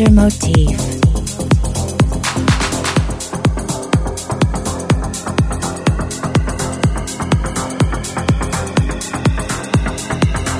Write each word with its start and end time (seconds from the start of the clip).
Mr. 0.00 0.14
Motif. 0.14 0.80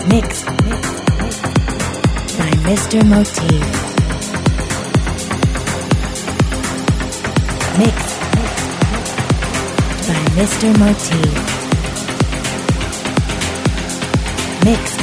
Mix 0.08 0.44
by 2.36 2.50
Mr. 2.68 3.00
Motif. 3.08 3.64
Mix 7.78 7.96
by 10.06 10.20
Mr. 10.36 10.68
Motif. 10.78 11.32
Mix 14.66 14.96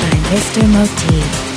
by 0.00 0.14
Mr. 0.30 0.62
Motif. 0.72 1.47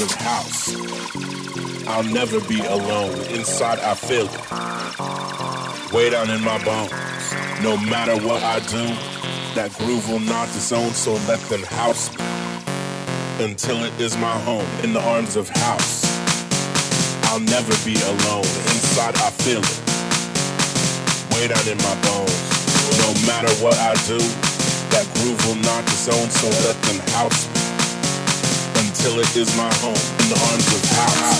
Of 0.00 0.10
house. 0.12 0.74
I'll 1.86 2.04
never 2.04 2.40
be 2.40 2.60
alone. 2.60 3.12
Inside 3.28 3.78
I 3.80 3.94
feel 3.94 4.26
it. 4.26 5.92
Way 5.92 6.10
down 6.10 6.30
in 6.30 6.42
my 6.42 6.62
bones. 6.64 6.92
No 7.62 7.76
matter 7.76 8.16
what 8.26 8.42
I 8.42 8.60
do, 8.60 8.86
that 9.54 9.74
groove 9.76 10.08
will 10.08 10.20
not 10.20 10.46
disown, 10.48 10.90
so 10.92 11.12
let 11.28 11.40
them 11.50 11.62
house 11.64 12.16
me. 12.16 12.24
Until 13.44 13.84
it 13.84 13.92
is 14.00 14.16
my 14.16 14.32
home, 14.40 14.66
in 14.82 14.92
the 14.92 15.00
arms 15.00 15.36
of 15.36 15.48
house. 15.48 16.04
I'll 17.28 17.40
never 17.40 17.74
be 17.84 17.96
alone. 18.00 18.48
Inside 18.72 19.16
I 19.16 19.30
feel 19.44 19.60
it. 19.60 19.80
Way 21.34 21.48
down 21.48 21.66
in 21.68 21.78
my 21.78 21.96
bones. 22.08 22.40
No 23.04 23.12
matter 23.26 23.52
what 23.62 23.76
I 23.76 23.94
do, 24.08 24.18
that 24.94 25.06
groove 25.14 25.44
will 25.46 25.60
not 25.62 25.84
disown, 25.84 26.30
so 26.30 26.48
let 26.66 26.80
them 26.82 27.00
house 27.12 27.48
me 27.48 27.49
until 29.00 29.18
it 29.18 29.34
is 29.34 29.56
my 29.56 29.72
home 29.80 29.96
in 30.20 30.28
the 30.28 30.36
arms 30.50 30.68
of 30.76 30.82
house. 30.92 31.32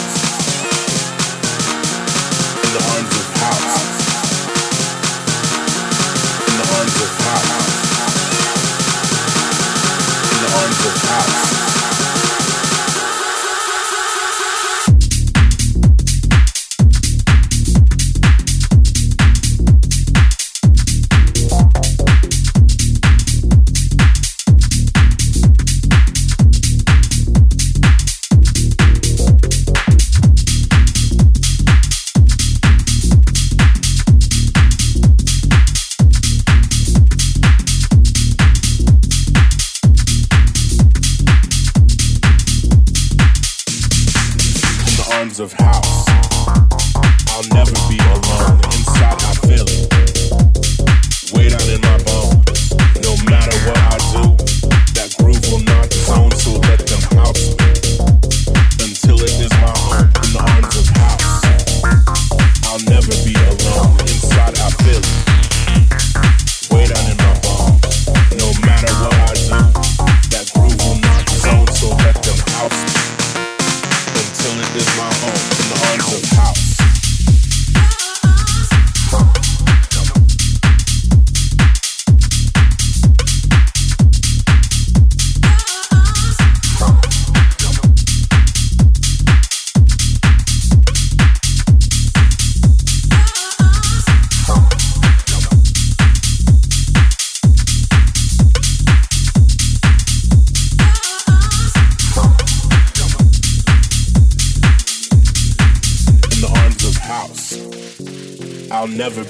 In 2.57 2.73
the 2.73 2.81
arms 2.89 3.13
of 3.21 3.27
house. 3.37 3.77
In 6.49 6.57
the 6.57 6.67
arms 6.79 6.97
of 7.05 7.11
house. 7.21 7.61
In 10.33 10.39
the 10.41 10.51
arms 10.57 10.81
of 10.87 10.95
house. 11.05 11.60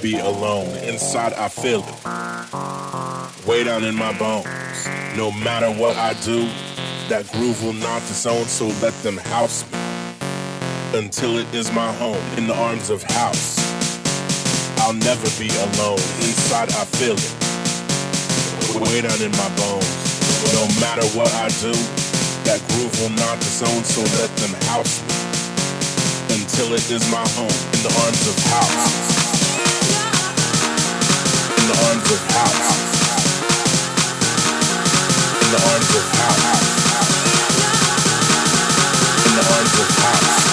Be 0.03 0.19
alone. 0.19 0.69
Inside, 0.85 1.33
I 1.35 1.49
feel 1.49 1.81
it. 1.81 3.47
Way 3.47 3.65
down 3.65 3.85
in 3.85 3.95
my 3.95 4.17
bones. 4.19 4.47
No 5.17 5.33
matter 5.33 5.71
what 5.73 5.97
I 5.97 6.13
do, 6.25 6.49
that 7.09 7.27
groove 7.33 7.63
will 7.65 7.73
not 7.73 8.01
disown, 8.03 8.45
so 8.45 8.67
let 8.83 8.93
them 9.03 9.17
house 9.17 9.65
me. 9.73 9.79
Until 10.99 11.39
it 11.39 11.53
is 11.55 11.73
my 11.73 11.93
home, 11.95 12.21
in 12.37 12.47
the 12.47 12.55
arms 12.55 12.91
of 12.91 13.03
house. 13.03 13.59
I'll 14.81 14.93
never 14.93 15.29
be 15.39 15.49
alone. 15.49 16.01
Inside, 16.25 16.71
I 16.75 16.85
feel 16.85 17.17
it. 17.17 17.35
Way 18.81 19.01
down 19.01 19.21
in 19.23 19.33
my 19.33 19.49
bones. 19.57 19.91
No 20.55 20.67
matter 20.81 21.07
what 21.17 21.33
I 21.35 21.49
do, 21.61 21.73
that 22.45 22.61
groove 22.69 22.93
will 23.01 23.17
not 23.17 23.39
disown, 23.39 23.83
so 23.85 24.03
let 24.21 24.31
them 24.37 24.55
house 24.69 25.01
me. 25.09 25.15
Until 26.37 26.75
it 26.75 26.91
is 26.91 27.03
my 27.11 27.27
home, 27.35 27.57
in 27.75 27.83
the 27.83 27.93
arms 28.05 28.27
of 28.29 28.37
house 28.45 29.10
In 31.71 31.77
the 31.77 31.83
arms 31.87 32.11
of 32.11 32.21
house. 32.35 32.91
In 39.25 39.33
the 39.37 39.45
arms 39.53 39.75
of 39.79 39.89
house. 40.03 40.50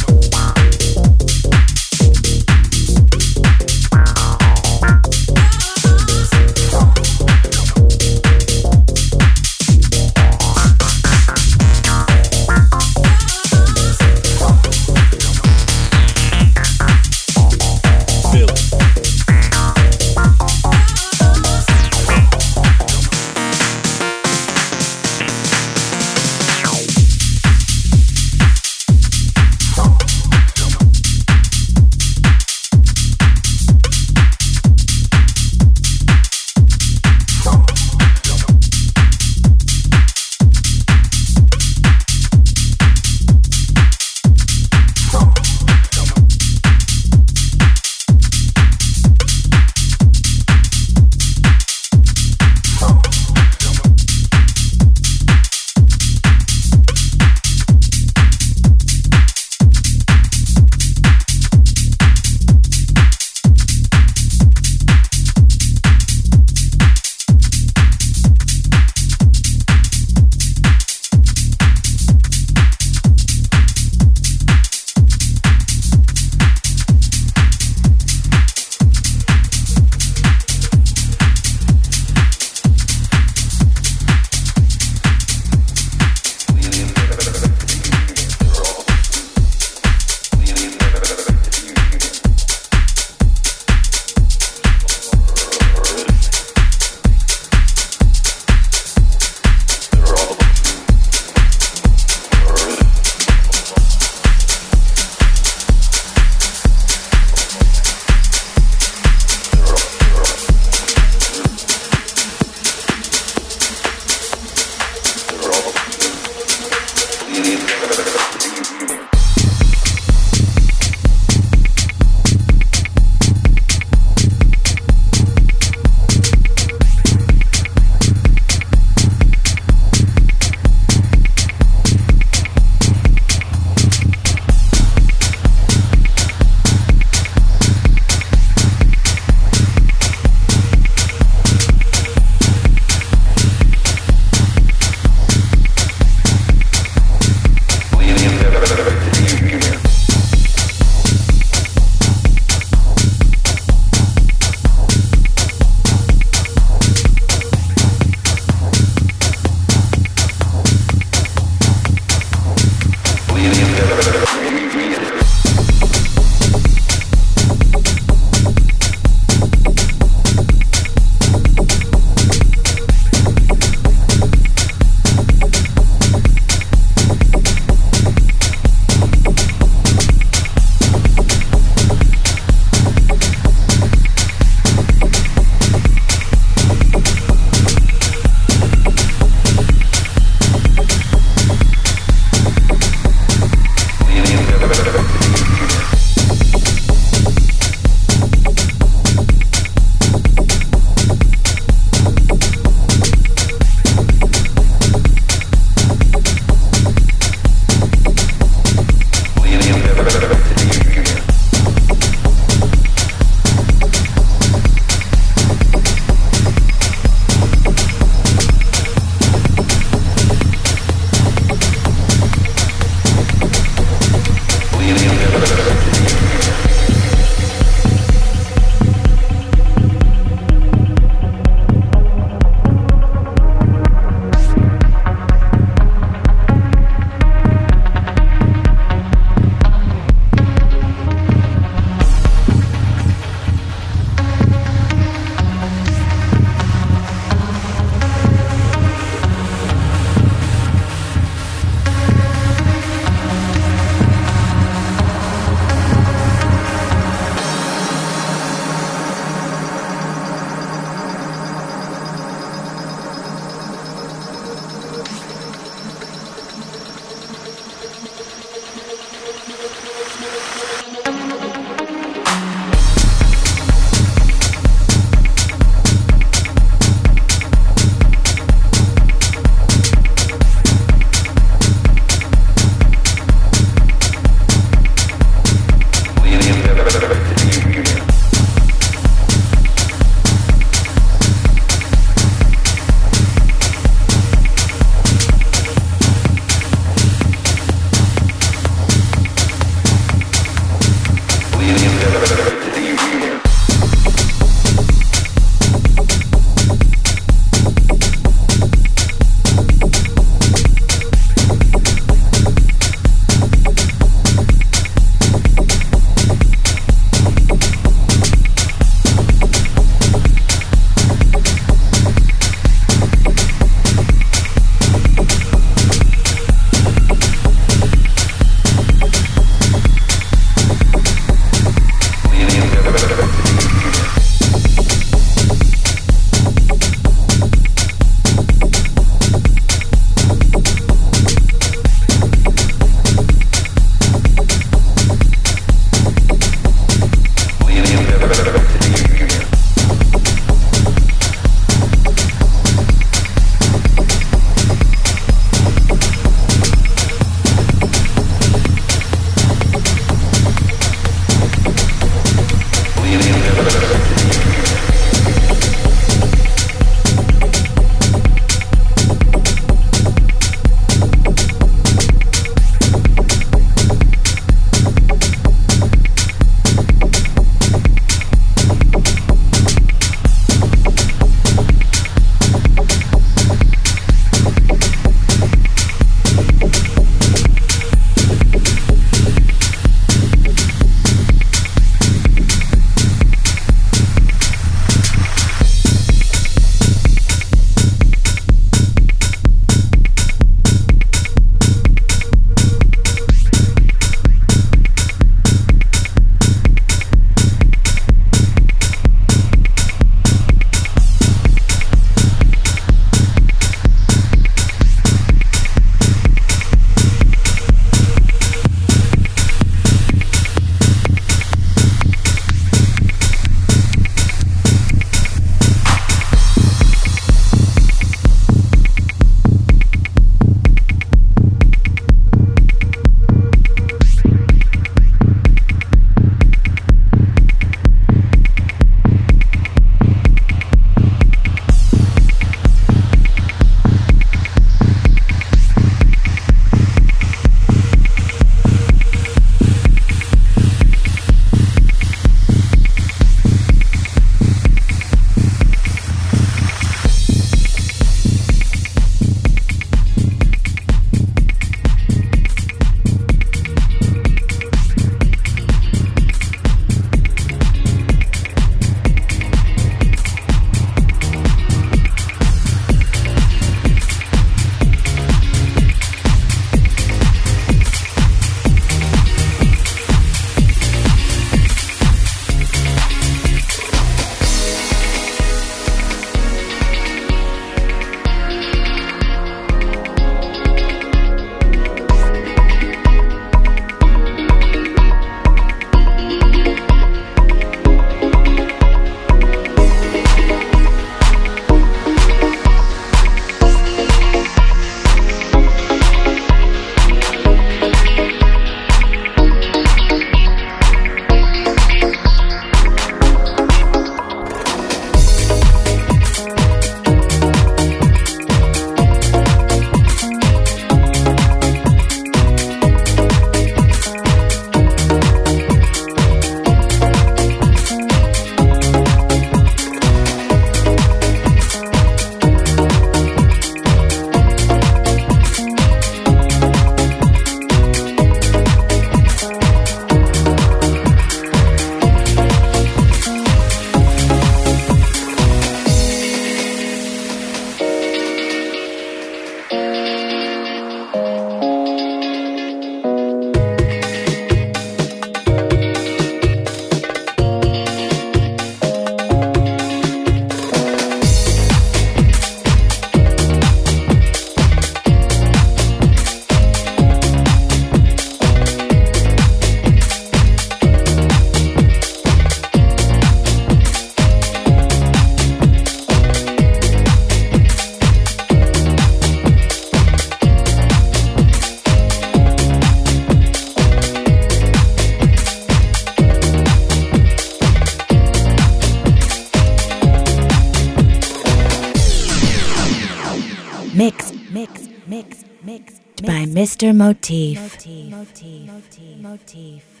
Motif. 596.83 597.61
Motif. 597.61 598.09
Motif. 598.09 599.21
Motif. 599.21 600.00